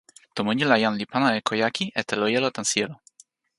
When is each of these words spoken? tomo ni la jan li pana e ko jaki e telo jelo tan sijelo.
tomo 0.35 0.51
ni 0.55 0.63
la 0.69 0.77
jan 0.83 0.95
li 0.99 1.05
pana 1.11 1.27
e 1.39 1.41
ko 1.47 1.53
jaki 1.61 1.85
e 1.99 2.01
telo 2.09 2.25
jelo 2.33 2.49
tan 2.55 2.65
sijelo. 2.71 2.95